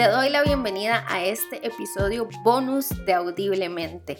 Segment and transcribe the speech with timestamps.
[0.00, 4.16] Te doy la bienvenida a este episodio bonus de Audiblemente.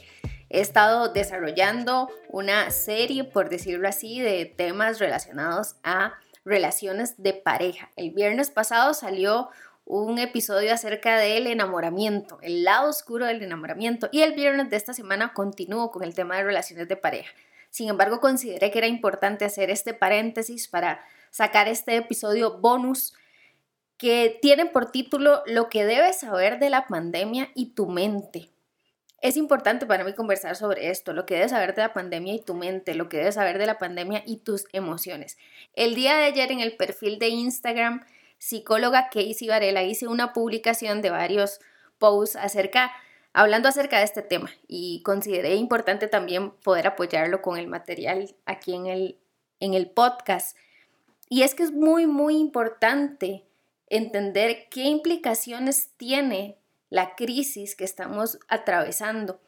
[0.51, 6.13] He estado desarrollando una serie, por decirlo así, de temas relacionados a
[6.45, 7.89] relaciones de pareja.
[7.97, 9.49] El viernes pasado salió
[9.87, 14.93] un episodio acerca del enamoramiento, el lado oscuro del enamoramiento, y el viernes de esta
[14.93, 17.33] semana continúo con el tema de relaciones de pareja.
[17.71, 21.01] Sin embargo, consideré que era importante hacer este paréntesis para
[21.31, 23.15] sacar este episodio bonus
[24.01, 28.49] que tiene por título Lo que debes saber de la pandemia y tu mente.
[29.21, 32.41] Es importante para mí conversar sobre esto, lo que debes saber de la pandemia y
[32.41, 35.37] tu mente, lo que debes saber de la pandemia y tus emociones.
[35.75, 38.03] El día de ayer en el perfil de Instagram,
[38.39, 41.61] psicóloga Casey Varela, hice una publicación de varios
[41.99, 42.93] posts acerca,
[43.35, 48.75] hablando acerca de este tema y consideré importante también poder apoyarlo con el material aquí
[48.75, 49.19] en el,
[49.61, 50.57] en el podcast.
[51.29, 53.45] Y es que es muy, muy importante
[53.91, 56.57] entender qué implicaciones tiene
[56.89, 59.41] la crisis que estamos atravesando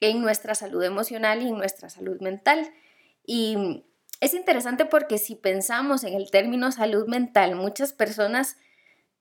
[0.00, 2.72] en nuestra salud emocional y en nuestra salud mental.
[3.24, 3.84] Y
[4.20, 8.56] es interesante porque si pensamos en el término salud mental, muchas personas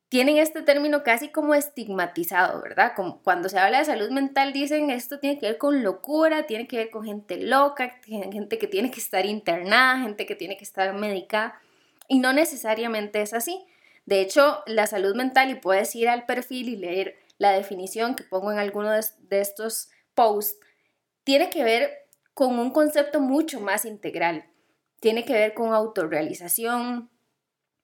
[0.09, 2.94] tienen este término casi como estigmatizado, ¿verdad?
[2.95, 6.67] Como cuando se habla de salud mental dicen esto tiene que ver con locura, tiene
[6.67, 10.63] que ver con gente loca, gente que tiene que estar internada, gente que tiene que
[10.63, 11.61] estar medicada.
[12.07, 13.63] Y no necesariamente es así.
[14.09, 18.23] De hecho, la salud mental, y puedes ir al perfil y leer la definición que
[18.23, 20.57] pongo en alguno de, estos posts,
[21.23, 24.49] tiene que ver con un concepto mucho más integral.
[24.99, 27.11] Tiene que ver con autorrealización,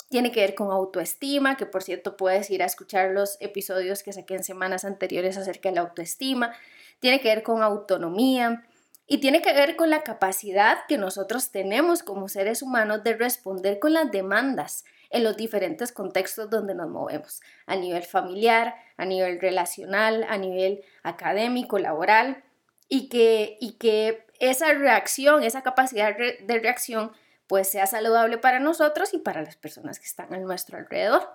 [0.10, 4.12] tiene que ver con autoestima, que por cierto puedes ir a escuchar los episodios que
[4.12, 6.56] saqué en semanas anteriores acerca de la autoestima,
[7.02, 8.66] tiene que ver con autonomía
[9.06, 13.78] y tiene que ver con la capacidad que nosotros tenemos como seres humanos de responder
[13.78, 19.40] con las demandas en los diferentes contextos donde nos movemos, a nivel familiar, a nivel
[19.40, 22.44] relacional, a nivel académico, laboral,
[22.88, 27.12] y que, y que esa reacción, esa capacidad de reacción,
[27.48, 31.30] pues sea saludable para nosotros y para las personas que están a nuestro alrededor.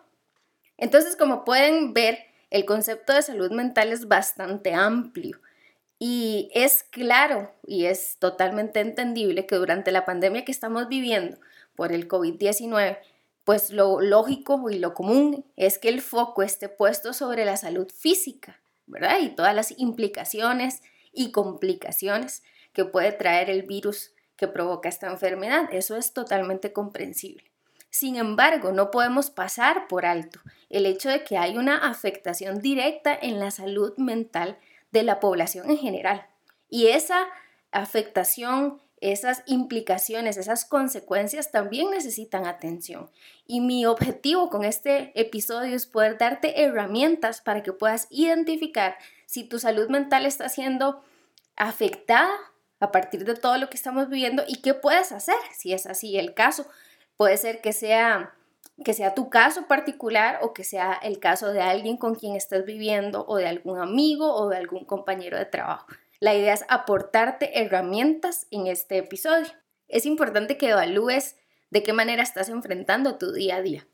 [0.76, 2.18] Entonces, como pueden ver,
[2.50, 5.40] el concepto de salud mental es bastante amplio
[5.98, 11.38] y es claro y es totalmente entendible que durante la pandemia que estamos viviendo
[11.76, 12.98] por el COVID-19,
[13.50, 17.90] pues lo lógico y lo común es que el foco esté puesto sobre la salud
[17.90, 19.18] física, ¿verdad?
[19.22, 25.68] Y todas las implicaciones y complicaciones que puede traer el virus que provoca esta enfermedad.
[25.72, 27.42] Eso es totalmente comprensible.
[27.90, 33.18] Sin embargo, no podemos pasar por alto el hecho de que hay una afectación directa
[33.20, 34.60] en la salud mental
[34.92, 36.24] de la población en general.
[36.68, 37.26] Y esa
[37.72, 43.10] afectación esas implicaciones, esas consecuencias también necesitan atención.
[43.46, 48.96] Y mi objetivo con este episodio es poder darte herramientas para que puedas identificar
[49.26, 51.02] si tu salud mental está siendo
[51.56, 52.30] afectada
[52.78, 56.18] a partir de todo lo que estamos viviendo y qué puedes hacer si es así
[56.18, 56.66] el caso.
[57.16, 58.34] Puede ser que sea
[58.84, 62.64] que sea tu caso particular o que sea el caso de alguien con quien estás
[62.64, 65.86] viviendo o de algún amigo o de algún compañero de trabajo.
[66.20, 69.48] La idea es aportarte herramientas en este episodio.
[69.88, 71.36] Es importante que evalúes
[71.70, 73.86] de qué manera estás enfrentando tu día a día,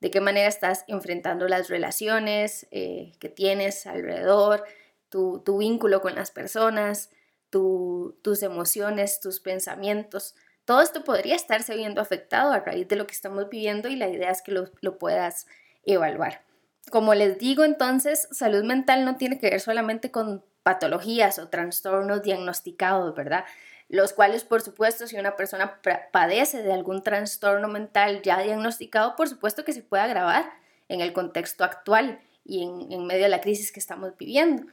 [0.00, 4.64] de qué manera estás enfrentando las relaciones eh, que tienes alrededor,
[5.08, 7.10] tu, vínculo con las personas,
[7.48, 10.34] tus emociones, tus pensamientos.
[10.66, 14.10] Todo esto podría estarse viendo afectado a raíz de lo que estamos viviendo y la
[14.10, 15.46] idea es que lo, lo puedas
[15.84, 16.44] evaluar.
[16.90, 22.22] Como les digo, entonces, salud mental no tiene que ver solamente con patologías o trastornos
[22.22, 23.44] diagnosticados, ¿verdad?
[23.88, 25.80] Los cuales, por supuesto, si una persona
[26.12, 30.52] padece de algún trastorno mental ya diagnosticado, por supuesto que se puede agravar
[30.88, 34.64] en el contexto actual y en, medio de la crisis que estamos viviendo.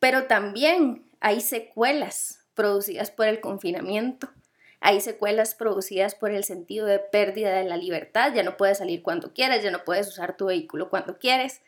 [0.00, 4.30] Pero también hay secuelas producidas por el confinamiento,
[4.80, 9.02] hay secuelas producidas por el sentido de pérdida de la libertad, ya no puedes salir
[9.02, 11.62] cuando quieras, ya no puedes usar tu vehículo cuando quieres,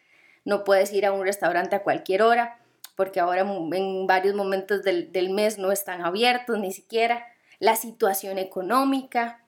[0.45, 2.59] no puedes ir a un restaurante a cualquier hora,
[2.97, 7.27] porque ahora en varios momentos del, mes no están abiertos ni siquiera,
[7.59, 9.45] la situación económica,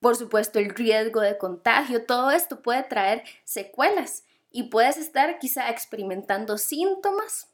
[0.00, 5.70] por supuesto el riesgo de contagio, todo esto puede traer secuelas y puedes estar quizá
[5.70, 7.48] experimentando síntomas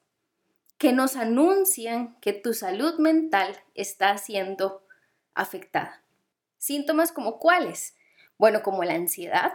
[0.78, 4.82] que nos anuncian que tu salud mental está siendo
[5.34, 6.02] afectada.
[6.58, 7.94] Síntomas como cuáles?
[8.38, 9.54] Bueno, como la ansiedad.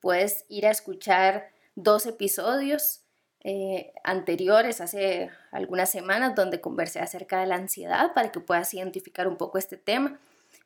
[0.00, 3.03] Puedes ir a escuchar dos episodios
[3.44, 9.28] eh, anteriores, hace algunas semanas, donde conversé acerca de la ansiedad para que puedas identificar
[9.28, 10.18] un poco este tema.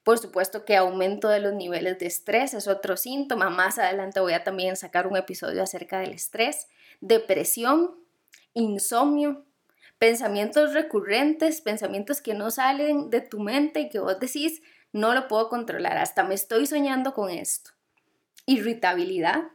[0.04, 3.50] Por supuesto que aumento de los niveles de estrés es otro síntoma.
[3.50, 6.68] Más adelante voy a también sacar un episodio acerca del estrés.
[7.00, 7.96] Depresión,
[8.54, 9.44] insomnio,
[9.98, 15.28] pensamientos recurrentes, pensamientos que no salen de tu mente y que vos decís, no lo
[15.28, 17.72] puedo controlar, hasta me estoy soñando con esto.
[18.46, 19.48] Irritabilidad,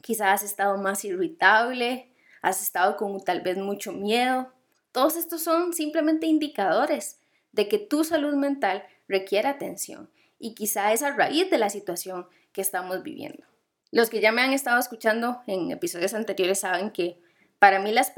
[0.00, 2.12] quizás has estado más irritable,
[2.46, 4.52] has estado con tal vez mucho miedo.
[4.92, 7.18] Todos estos son simplemente indicadores
[7.50, 10.08] de que tu salud mental requiere atención
[10.38, 13.44] y quizá es a raíz de la situación que estamos viviendo.
[13.90, 17.18] Los que ya me han estado escuchando en episodios anteriores saben que
[17.58, 18.12] para mí las,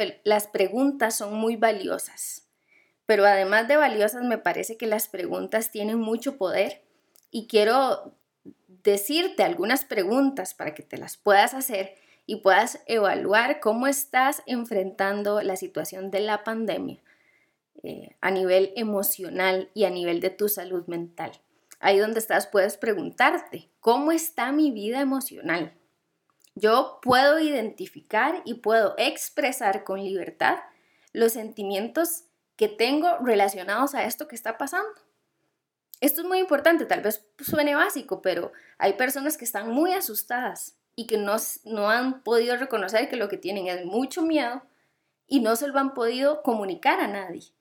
[0.49, 2.49] preguntas son muy valiosas,
[3.07, 6.83] pero además de valiosas me parece que las preguntas tienen mucho poder
[7.31, 8.15] y quiero
[8.85, 11.97] decirte algunas preguntas para que te las puedas hacer
[12.29, 17.01] y puedas evaluar cómo estás enfrentando la situación de la pandemia
[17.83, 21.33] eh, a nivel emocional y a nivel de tu salud mental.
[21.81, 25.73] Ahí donde estás puedes preguntarte, ¿cómo está mi vida emocional?
[26.55, 30.59] Yo puedo identificar y puedo expresar con libertad
[31.15, 32.25] los sentimientos
[32.57, 35.01] que tengo relacionados a esto que está pasando.
[36.03, 40.78] Esto es muy importante, tal vez suene básico, pero hay personas que están muy asustadas
[40.99, 44.63] y que no, no han podido reconocer que lo que tienen es mucho miedo
[45.29, 47.53] y no se lo han podido comunicar a nadie.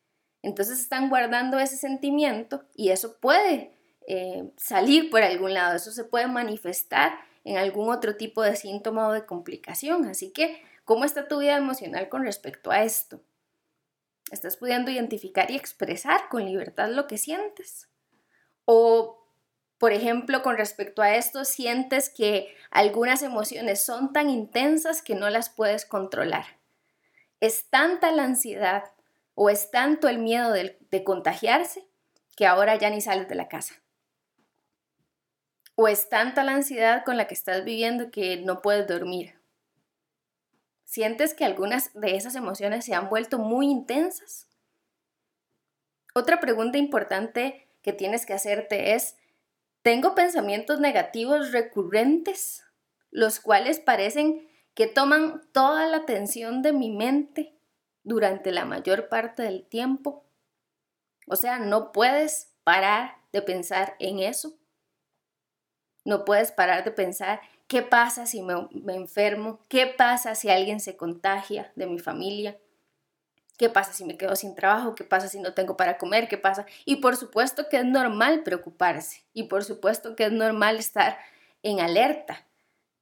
[0.42, 6.04] Entonces están guardando ese sentimiento y eso puede eh, salir por algún lado, eso se
[6.04, 10.06] puede manifestar en algún otro tipo de síntoma o de complicación.
[10.06, 13.22] Así que, ¿cómo está tu vida emocional con respecto a esto?
[14.32, 17.88] ¿Estás pudiendo identificar y expresar con libertad lo que sientes?
[18.66, 19.17] O,
[19.78, 25.30] por ejemplo, con respecto a esto, sientes que algunas emociones son tan intensas que no
[25.30, 26.46] las puedes controlar.
[27.40, 28.86] Es tanta la ansiedad
[29.36, 31.88] o es tanto el miedo de, contagiarse
[32.36, 33.76] que ahora ya ni sales de la casa.
[35.76, 39.40] O es tanta la ansiedad con la que estás viviendo que no puedes dormir.
[40.86, 44.48] ¿Sientes que algunas de esas emociones se han vuelto muy intensas?
[46.16, 49.18] Otra pregunta importante que tienes que hacerte es,
[49.88, 52.66] ¿tengo pensamientos negativos recurrentes,
[53.10, 57.58] los cuales parecen que toman toda la atención de mi mente
[58.04, 60.26] durante la mayor parte del tiempo.
[61.26, 64.60] O sea, no puedes parar de pensar en eso.
[66.04, 70.98] No puedes parar de pensar qué pasa si me, enfermo, qué pasa si alguien se
[70.98, 72.60] contagia de mi familia,
[73.58, 76.38] qué pasa si me quedo sin trabajo, qué pasa si no tengo para comer, qué
[76.38, 76.66] pasa.
[76.86, 81.18] Y por supuesto que es normal preocuparse y por supuesto que es normal estar
[81.64, 82.46] en alerta.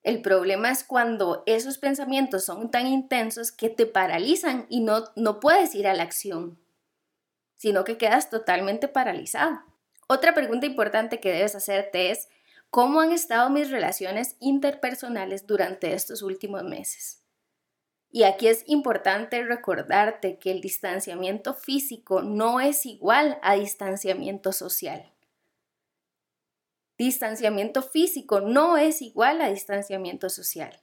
[0.01, 5.39] El problema es cuando esos pensamientos son tan intensos que te paralizan y no, no
[5.39, 6.59] puedes ir a la acción,
[7.57, 9.63] sino que quedas totalmente paralizado.
[10.07, 12.29] Otra pregunta importante que debes hacerte es,
[12.69, 17.24] ¿cómo han estado mis relaciones interpersonales durante estos últimos meses?
[18.15, 25.11] Y aquí es importante recordarte que el distanciamiento físico no es igual a distanciamiento social.
[26.97, 30.79] Distanciamiento físico no es igual a distanciamiento social.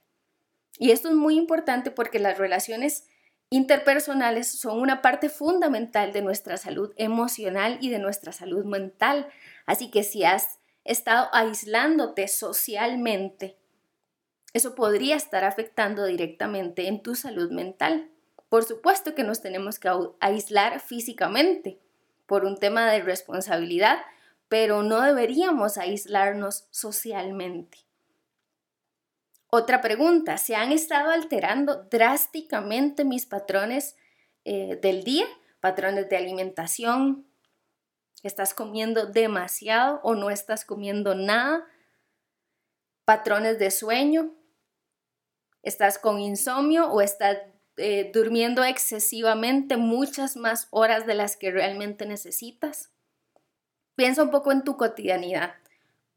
[0.77, 3.07] Y esto es muy importante porque las relaciones
[3.49, 9.27] interpersonales son una parte fundamental de nuestra salud emocional y de nuestra salud mental.
[9.65, 13.57] Así que si has estado aislándote socialmente,
[14.53, 18.09] eso podría estar afectando directamente en tu salud mental.
[18.49, 21.79] Por supuesto que nos tenemos que aislar físicamente
[22.27, 23.97] por un tema de responsabilidad,
[24.47, 27.79] pero no deberíamos aislarnos socialmente.
[29.55, 33.95] Otra pregunta, ¿se han estado alterando drásticamente mis patrones
[34.45, 35.25] eh, del día?
[35.59, 37.27] Patrones de alimentación.
[38.23, 41.67] ¿Estás comiendo demasiado o no estás comiendo nada?
[43.05, 44.33] Patrones de sueño.
[45.63, 47.37] ¿Estás con insomnio o estás
[47.77, 52.89] eh, durmiendo excesivamente muchas más horas de las que realmente necesitas?
[53.95, 55.55] Piensa un poco en tu cotidianidad.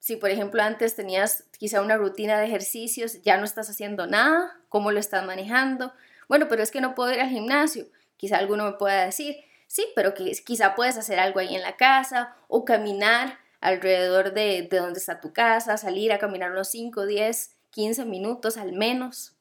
[0.01, 4.61] Si, por ejemplo, antes tenías quizá una rutina de ejercicios, ya no estás haciendo nada,
[4.69, 5.93] ¿cómo lo estás manejando?
[6.29, 7.87] Bueno, pero es que no puedo ir al gimnasio.
[8.17, 9.37] Quizá alguno me pueda decir,
[9.69, 14.79] sí, pero quizá puedes hacer algo ahí en la casa o caminar alrededor de, de
[14.79, 19.36] donde está tu casa, salir a caminar unos 5, 10, 15 minutos al menos.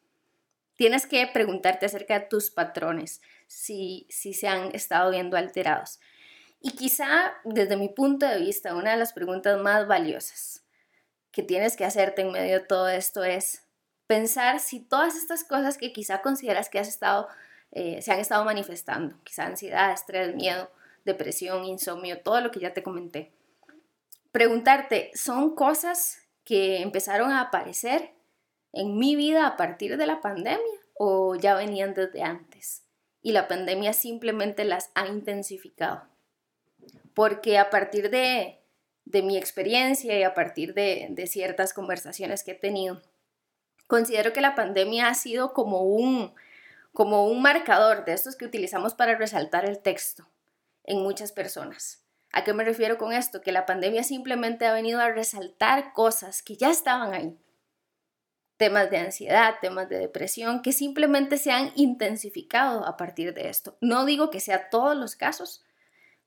[0.76, 6.00] Tienes que preguntarte acerca de tus patrones, si, si se han estado viendo alterados.
[6.62, 10.64] Y quizá desde mi punto de vista, una de las preguntas más valiosas
[11.32, 13.66] que tienes que hacerte en medio de todo esto es
[14.08, 17.28] pensar si todas estas cosas que quizá consideras que has estado,
[17.72, 20.72] eh, se han estado manifestando, quizá ansiedad, estrés, miedo,
[21.04, 23.34] depresión, insomnio, todo lo que ya te comenté,
[24.32, 28.15] preguntarte, ¿son cosas que empezaron a aparecer
[28.76, 30.60] en mi vida a partir de la pandemia
[30.94, 32.84] o ya venían desde antes?
[33.22, 36.04] Y la pandemia simplemente las ha intensificado.
[37.16, 38.62] Porque a partir de,
[39.06, 43.02] mi experiencia y a partir de, de ciertas conversaciones que he tenido,
[43.88, 46.36] considero que la pandemia ha sido como un,
[46.94, 50.28] como un marcador de estos que utilizamos para resaltar el texto
[50.84, 52.04] en muchas personas.
[52.32, 53.42] ¿A qué me refiero con esto?
[53.42, 57.38] Que la pandemia simplemente ha venido a resaltar cosas que ya estaban ahí.
[58.58, 63.78] Temas de ansiedad, temas de depresión, que simplemente se han intensificado a partir de esto.
[63.82, 65.66] No digo que sea todos los casos,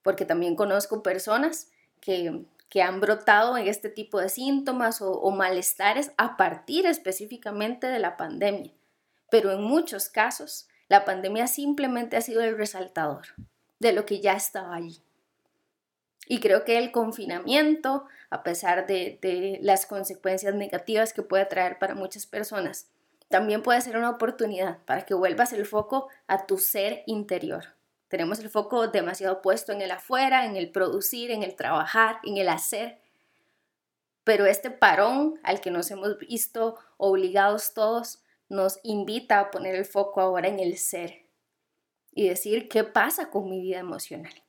[0.02, 1.70] porque también conozco personas
[2.00, 2.44] que,
[2.82, 8.16] han brotado en este tipo de síntomas o, o malestares a partir específicamente de la
[8.16, 8.72] pandemia.
[9.30, 13.26] Pero en muchos casos, la pandemia simplemente ha sido el resaltador
[13.78, 15.02] de lo que ya estaba allí.
[16.30, 21.94] Y creo que el confinamiento, a pesar de, las consecuencias negativas que puede traer para
[21.94, 22.90] muchas personas,
[23.28, 27.74] también puede ser una oportunidad para que vuelvas el foco a tu ser interior.
[28.08, 32.36] Tenemos el foco demasiado puesto en el afuera, en el producir, en el trabajar, en
[32.36, 32.98] el hacer.
[34.22, 39.86] Pero este parón al que nos hemos visto obligados todos nos invita a poner el
[39.86, 41.24] foco ahora en el ser
[42.12, 44.42] y decir qué pasa con mi vida emocional.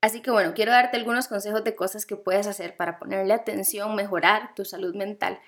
[0.00, 3.94] Así que bueno, quiero darte algunos consejos de cosas que puedes hacer para ponerle atención,
[3.94, 5.38] mejorar tu salud mental,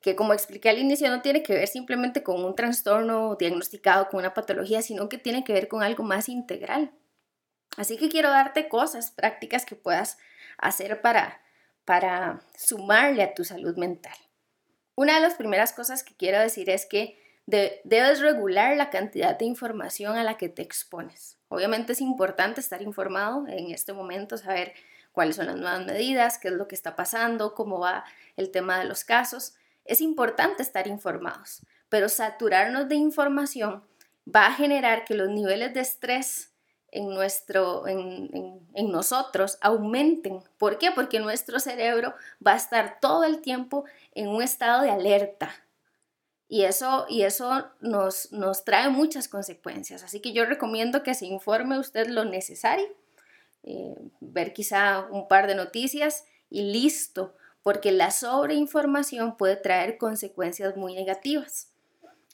[0.00, 4.20] que como expliqué al inicio no tiene que ver simplemente con un trastorno diagnosticado con
[4.20, 6.92] una patología, sino que tiene que ver con algo más integral.
[7.76, 10.18] Así que quiero darte cosas prácticas que puedas
[10.56, 11.42] hacer para,
[11.84, 14.16] para sumarle a tu salud mental.
[14.94, 19.44] Una de las primeras cosas que quiero decir es que debes regular la cantidad de
[19.44, 21.39] información a la que te expones.
[21.50, 24.72] Obviamente es importante estar informado en este momento, saber
[25.10, 28.04] cuáles son las nuevas medidas, qué es lo que está pasando, cómo va
[28.36, 29.54] el tema de los casos.
[29.84, 33.82] Es importante estar informados, pero saturarnos de información
[34.32, 36.52] va a generar que los niveles de estrés
[36.92, 40.44] en, nuestro, en, nosotros aumenten.
[40.56, 40.92] ¿Por qué?
[40.92, 42.14] Porque nuestro cerebro
[42.46, 45.50] va a estar todo el tiempo en un estado de alerta,
[46.52, 50.02] y eso, y eso nos, nos trae muchas consecuencias.
[50.02, 52.88] Así que yo recomiendo que se informe usted lo necesario,
[53.62, 60.76] eh, ver quizá un par de noticias y listo, porque la sobreinformación puede traer consecuencias
[60.76, 61.68] muy negativas.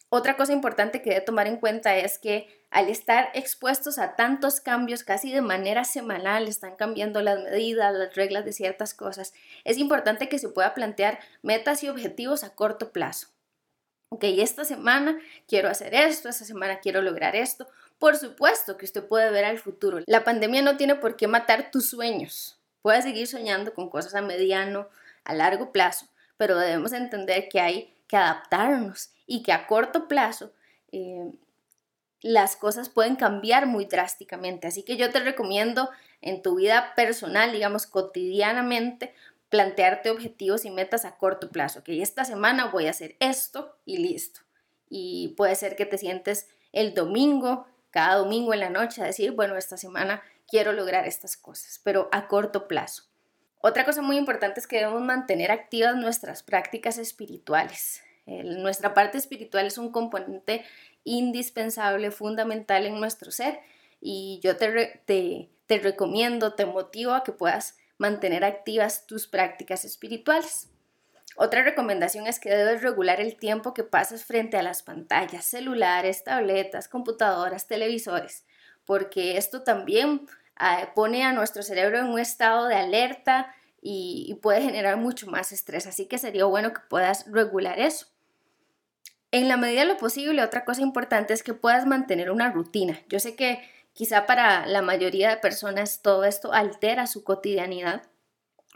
[0.09, 4.63] Otra cosa importante que debe tomar en cuenta es que al estar expuestos a tantos
[4.63, 9.77] cambios casi de manera semanal, están cambiando las medidas, las reglas de ciertas cosas, es
[9.77, 13.36] importante que se pueda plantear metas y objetivos a corto plazo
[14.09, 17.67] ok, esta semana quiero hacer esto, esta semana quiero lograr esto.
[17.99, 20.01] Por supuesto que usted puede ver al futuro.
[20.07, 22.59] La pandemia no tiene por qué matar tus sueños.
[22.83, 24.89] Puedes seguir soñando con cosas a mediano,
[25.25, 30.53] a largo plazo, pero debemos entender que hay que adaptarnos y que a corto plazo
[30.93, 31.33] eh,
[32.21, 34.69] las cosas pueden cambiar muy drásticamente.
[34.69, 39.15] Así que yo te recomiendo en tu vida personal, digamos, cotidianamente,
[39.49, 43.99] plantearte objetivos y metas a corto plazo, que esta semana voy a hacer esto y
[43.99, 44.41] listo.
[44.88, 49.33] Y puede ser que te sientes el domingo, cada domingo en la noche, a decir,
[49.33, 53.05] bueno, esta semana quiero lograr estas cosas, pero a corto plazo.
[53.61, 58.03] Otra cosa muy importante es que debemos mantener activas nuestras prácticas espirituales.
[58.26, 60.65] nuestra parte espiritual es un componente
[61.05, 63.61] indispensable, fundamental en nuestro ser
[64.00, 69.85] y yo te, te, te recomiendo, te motivo a que puedas mantener activas tus prácticas
[69.85, 70.69] espirituales.
[71.37, 76.25] Otra recomendación es que debes regular el tiempo que pasas frente a las pantallas, celulares,
[76.25, 78.45] tabletas, computadoras, televisores,
[78.87, 80.26] porque esto también
[80.57, 85.26] ah, pone a nuestro cerebro en un estado de alerta y, y puede generar mucho
[85.26, 88.07] más estrés, así que sería bueno que puedas regular eso.
[89.31, 93.03] En la medida de lo posible, otra cosa importante es que puedas mantener una rutina.
[93.09, 93.61] Yo sé que
[93.97, 98.03] Quizá para la mayoría de personas todo esto altera su cotidianidad,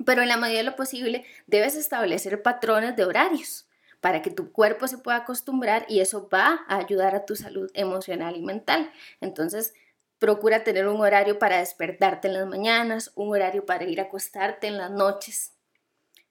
[0.06, 3.68] pero en la medida de lo posible debes establecer patrones de horarios
[4.00, 7.70] para que tu cuerpo se pueda acostumbrar y eso va a ayudar a tu salud
[7.74, 8.90] emocional y mental.
[9.20, 9.74] Entonces,
[10.18, 14.68] procura tener un horario para despertarte en las mañanas, un horario para ir a acostarte
[14.68, 15.52] en las noches.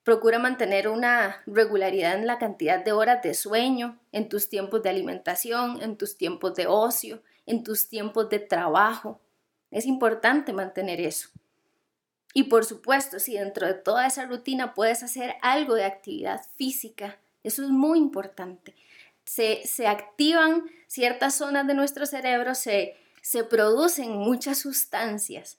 [0.02, 4.90] Procura mantener una regularidad en la cantidad de horas de sueño, en tus tiempos de
[4.90, 9.20] alimentación, en tus tiempos de ocio, en tus tiempos de trabajo.
[9.72, 11.30] Es importante mantener eso.
[12.34, 17.18] Y por supuesto, si dentro de toda esa rutina puedes hacer algo de actividad física,
[17.44, 18.76] eso es muy importante.
[19.24, 25.58] Se, activan ciertas zonas de nuestro cerebro, se, se producen muchas sustancias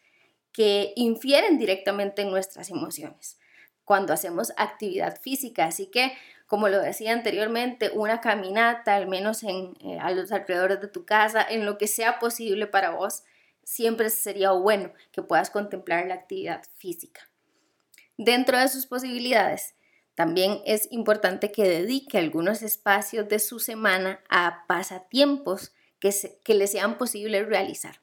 [0.53, 3.37] que infieren directamente en nuestras emociones.
[3.85, 5.65] cuando hacemos actividad física.
[5.65, 6.13] Así que,
[6.51, 11.05] como lo decía anteriormente, una caminata, al menos en, eh, a los alrededores de tu
[11.05, 13.23] casa, en lo que sea posible para vos,
[13.63, 17.29] siempre sería bueno que puedas contemplar la actividad física.
[18.17, 19.77] Dentro de sus posibilidades,
[20.17, 26.13] también es importante que dedique algunos espacios de su semana a pasatiempos que,
[26.53, 28.01] le sean posible realizar.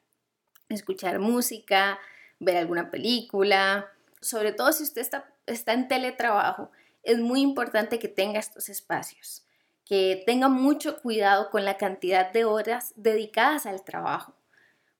[0.70, 2.00] Escuchar música,
[2.40, 5.06] ver alguna película, sobre todo si usted
[5.48, 6.72] está en teletrabajo,
[7.08, 9.46] es muy importante que tenga estos espacios,
[9.86, 14.36] que tenga mucho cuidado con la cantidad de horas dedicadas al trabajo,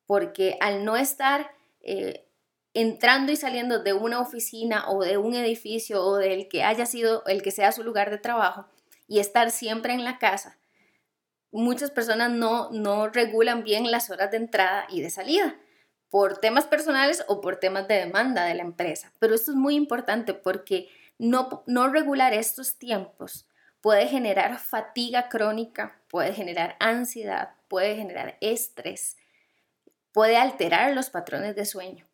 [0.06, 2.26] porque al no estar eh,
[2.74, 7.26] entrando y saliendo de una oficina o de un edificio o del que haya sido
[7.26, 8.66] el que sea su lugar de trabajo
[9.06, 10.58] y estar siempre en la casa,
[11.52, 15.60] muchas personas no, no regulan bien las horas de entrada y de salida
[16.10, 19.12] por temas personales o por temas de demanda de la empresa.
[19.20, 20.88] Pero esto es muy importante porque
[21.18, 23.48] no, no regular estos tiempos
[23.82, 29.18] puede generar fatiga crónica, puede generar ansiedad, puede generar estrés,
[30.12, 32.06] puede alterar los patrones de sueño.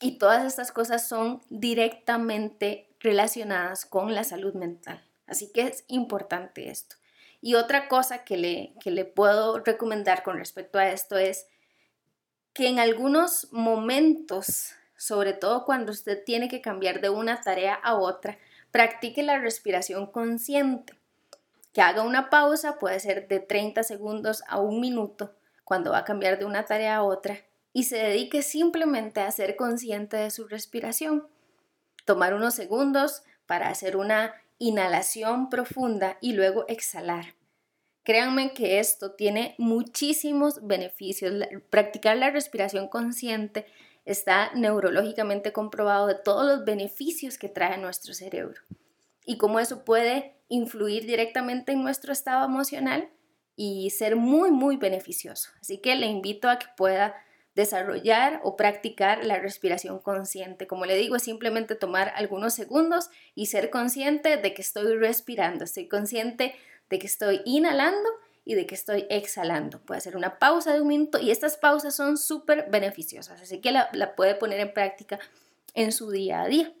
[0.00, 5.02] Y todas estas cosas son directamente relacionadas con la salud mental.
[5.26, 6.96] Así que es importante esto.
[7.40, 11.46] Y otra cosa que le, que le puedo recomendar con respecto a esto es
[12.52, 17.94] que en algunos momentos, sobre todo cuando usted tiene que cambiar de una tarea a
[17.94, 18.36] otra,
[18.72, 20.92] practique la respiración consciente.
[21.72, 26.04] Que haga una pausa, puede ser de 30 segundos a un minuto, cuando va a
[26.04, 27.38] cambiar de una tarea a otra,
[27.72, 31.28] y se dedique simplemente a ser consciente de su respiración.
[32.04, 37.34] Tomar unos segundos para hacer una inhalación profunda y luego exhalar.
[38.02, 41.46] Créanme que esto tiene muchísimos beneficios.
[41.70, 43.66] Practicar la respiración consciente
[44.08, 48.62] está neurológicamente comprobado de todos los beneficios que trae nuestro cerebro
[49.26, 53.10] y cómo eso puede influir directamente en nuestro estado emocional
[53.54, 55.50] y ser muy, muy beneficioso.
[55.60, 57.16] Así que le invito a que pueda
[57.54, 60.66] desarrollar o practicar la respiración consciente.
[60.66, 65.64] Como le digo, es simplemente tomar algunos segundos y ser consciente de que estoy respirando,
[65.64, 66.54] estoy consciente
[66.88, 68.08] de que estoy inhalando
[68.48, 69.78] y de que estoy exhalando.
[69.78, 73.72] Puede hacer una pausa de un minuto y estas pausas son súper beneficiosas, así que
[73.72, 75.18] la, la puede poner en práctica
[75.74, 76.72] en su día a día.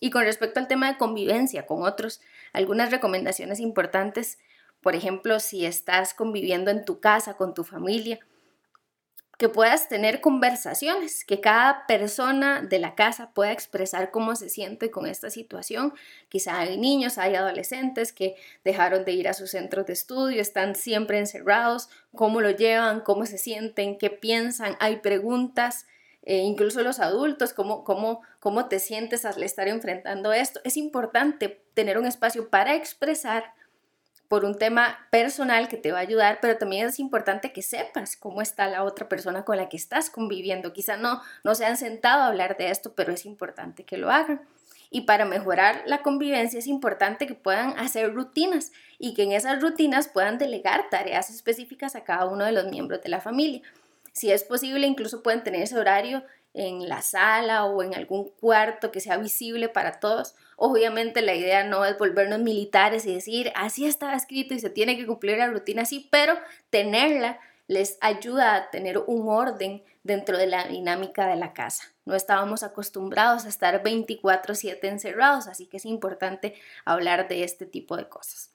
[0.00, 2.22] Y con respecto al tema de convivencia con otros,
[2.54, 4.38] algunas recomendaciones importantes,
[4.80, 8.18] por ejemplo, si estás conviviendo en tu casa con tu familia,
[9.38, 14.90] que puedas tener conversaciones, que cada persona de la casa pueda expresar cómo se siente
[14.90, 15.94] con esta situación.
[16.28, 20.74] Quizá hay niños, hay adolescentes que dejaron de ir a sus centros de estudio, están
[20.74, 25.86] siempre encerrados, cómo lo llevan, cómo se sienten, qué piensan, hay preguntas.
[26.24, 30.60] Eh, incluso los adultos, cómo, cómo, cómo te sientes al estar enfrentando esto.
[30.62, 33.54] Es importante tener un espacio para expresar
[34.32, 38.16] por un tema personal que te va a ayudar, pero también es importante que sepas
[38.16, 40.72] cómo está la otra persona con la que estás conviviendo.
[40.72, 44.10] Quizá no, no se han sentado a hablar de esto, pero es importante que lo
[44.10, 44.40] hagan.
[44.88, 49.60] Y para mejorar la convivencia es importante que puedan hacer rutinas y que en esas
[49.60, 53.60] rutinas puedan delegar tareas específicas a cada uno de los miembros de la familia.
[54.12, 58.90] Si es posible, incluso pueden tener ese horario en la sala o en algún cuarto
[58.90, 60.34] que sea visible para todos.
[60.56, 64.96] Obviamente la idea no es volvernos militares y decir, así está escrito y se tiene
[64.96, 66.34] que cumplir la rutina así, pero
[66.70, 71.84] tenerla les ayuda a tener un orden dentro de la dinámica de la casa.
[72.04, 77.96] No estábamos acostumbrados a estar 24/7 encerrados, así que es importante hablar de este tipo
[77.96, 78.50] de cosas.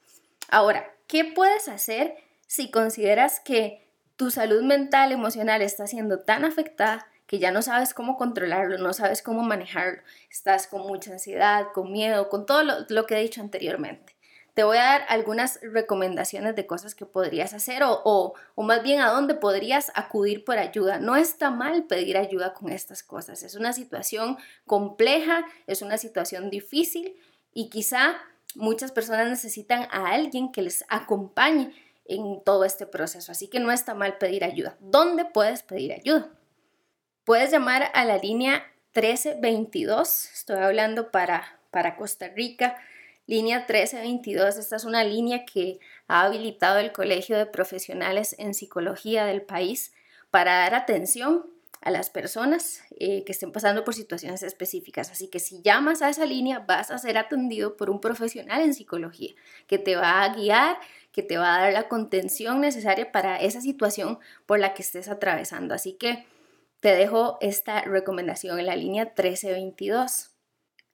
[0.50, 7.08] Ahora, ¿qué puedes hacer si consideras que tu salud mental, emocional está siendo tan afectada
[7.28, 11.92] que ya no sabes cómo controlarlo, no sabes cómo manejarlo, estás con mucha ansiedad, con
[11.92, 14.16] miedo, con todo lo, que he dicho anteriormente.
[14.54, 18.82] Te voy a dar algunas recomendaciones de cosas que podrías hacer o, o, o más
[18.82, 20.98] bien a dónde podrías acudir por ayuda.
[20.98, 23.44] No está mal pedir ayuda con estas cosas.
[23.44, 27.16] Es una situación compleja, es una situación difícil
[27.54, 28.16] y quizá
[28.56, 31.72] muchas personas necesitan a alguien que les acompañe
[32.06, 33.32] en todo este proceso.
[33.32, 34.76] Así que no está mal pedir ayuda.
[34.80, 36.32] ¿Dónde puedes pedir ayuda?
[37.28, 42.78] Puedes llamar a la línea 1322, estoy hablando para, para Costa Rica.
[43.26, 49.26] Línea 1322, esta es una línea que ha habilitado el Colegio de Profesionales en Psicología
[49.26, 49.92] del país
[50.32, 51.46] para dar atención
[51.82, 55.12] a las personas eh, que estén pasando por situaciones específicas.
[55.12, 58.74] Así que si llamas a esa línea vas a ser atendido por un profesional en
[58.74, 59.34] psicología
[59.68, 60.80] que te va a guiar,
[61.12, 65.10] que te va a dar la contención necesaria para esa situación por la que estés
[65.10, 65.76] atravesando.
[65.76, 66.26] Así que
[66.80, 70.32] te dejo esta recomendación en la línea 1322.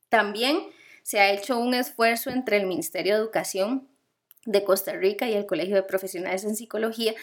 [0.10, 0.60] También
[1.04, 3.88] se ha hecho un esfuerzo entre el Ministerio de Educación
[4.46, 7.14] de Costa Rica y el Colegio de Profesionales en Psicología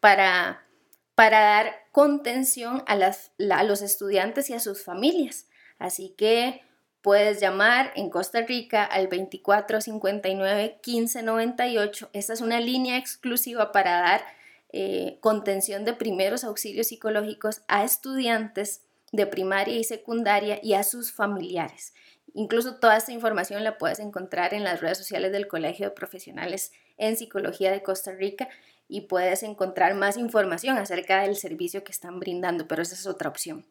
[0.00, 0.66] para,
[1.14, 5.46] para dar contención a, a los estudiantes y a sus familias.
[5.78, 6.62] Así que
[7.02, 12.10] puedes llamar en Costa Rica al 2459 1598.
[12.12, 14.39] Esta es una línea exclusiva para dar
[14.72, 21.12] eh, contención de primeros auxilios psicológicos a estudiantes de primaria y secundaria y a sus
[21.12, 21.92] familiares.
[22.34, 26.72] Incluso toda esta información la puedes encontrar en las redes sociales del Colegio de Profesionales
[26.96, 28.48] en Psicología de Costa Rica
[28.88, 33.28] y puedes encontrar más información acerca del servicio que están brindando, pero esa es otra
[33.28, 33.66] opción.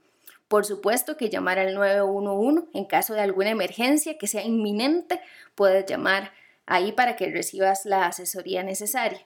[0.50, 5.22] Por supuesto que llamar al 911 en caso de alguna emergencia que sea inminente,
[5.56, 6.34] puedes llamar
[6.66, 9.26] ahí para que recibas la asesoría necesaria.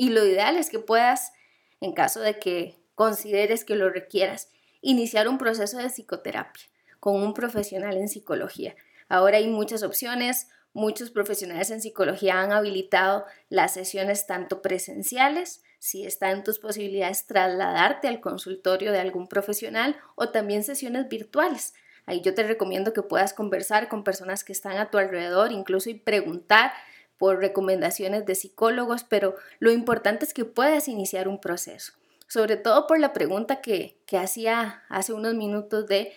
[0.00, 1.34] Y lo ideal es que puedas,
[1.82, 4.48] en caso de que consideres que lo requieras,
[4.80, 6.62] iniciar un proceso de psicoterapia
[7.00, 8.74] con un profesional en psicología.
[9.10, 16.06] Ahora hay muchas opciones, muchos profesionales en psicología han habilitado las sesiones tanto presenciales, si
[16.06, 21.74] está en tus posibilidades trasladarte al consultorio de algún profesional o también sesiones virtuales.
[22.06, 25.90] Ahí yo te recomiendo que puedas conversar con personas que están a tu alrededor, incluso
[25.90, 26.72] y preguntar
[27.20, 31.92] por recomendaciones de psicólogos, pero lo importante es que puedas iniciar un proceso,
[32.26, 36.14] sobre todo por la pregunta que, que hacía hace unos minutos de,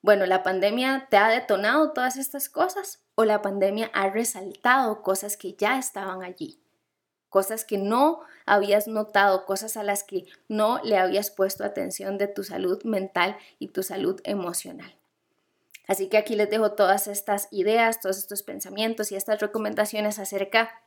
[0.00, 5.36] bueno, ¿la pandemia te ha detonado todas estas cosas o la pandemia ha resaltado cosas
[5.36, 6.60] que ya estaban allí?
[7.30, 12.28] Cosas que no habías notado, cosas a las que no le habías puesto atención de
[12.28, 14.94] tu salud mental y tu salud emocional.
[15.86, 20.82] Así que aquí les dejo todas estas ideas, todos estos pensamientos y estas recomendaciones acerca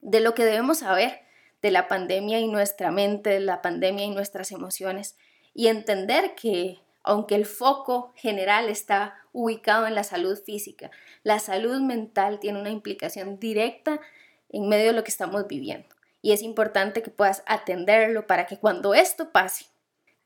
[0.00, 1.20] de lo que debemos saber
[1.62, 5.16] de la pandemia y nuestra mente, de la pandemia y nuestras emociones
[5.54, 10.90] y entender que aunque el foco general está ubicado en la salud física,
[11.22, 14.00] la salud mental tiene una implicación directa
[14.48, 15.88] en medio de lo que estamos viviendo.
[16.20, 19.66] Y es importante que puedas atenderlo para que cuando esto pase,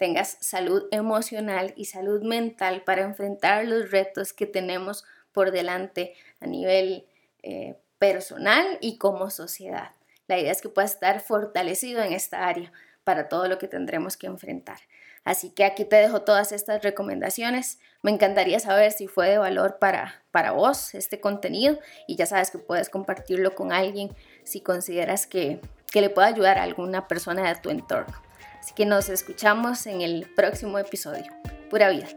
[0.01, 6.47] tengas salud emocional y salud mental para enfrentar los retos que tenemos por delante a
[6.47, 7.07] nivel
[7.43, 9.91] eh, personal y como sociedad.
[10.27, 12.73] La idea es que puedas estar fortalecido en esta área
[13.05, 14.79] para todo lo que tendremos que enfrentar.
[15.23, 17.79] Así que aquí te dejo todas estas recomendaciones.
[18.01, 22.51] Me encantaría saber si fue de valor para, para vos este contenido y ya sabes
[22.51, 25.61] que puedes compartirlo con alguien si consideras que,
[25.93, 28.30] que le pueda ayudar a alguna persona de tu entorno.
[28.61, 31.25] Así que nos escuchamos en el próximo episodio.
[31.71, 32.09] Pura vida.